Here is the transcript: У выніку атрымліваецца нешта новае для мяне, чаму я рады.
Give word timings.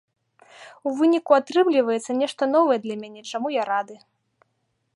У 0.91 0.93
выніку 1.01 1.31
атрымліваецца 1.39 2.11
нешта 2.21 2.43
новае 2.55 2.79
для 2.87 2.95
мяне, 3.05 3.21
чаму 3.33 3.47
я 3.61 3.69
рады. 3.71 3.95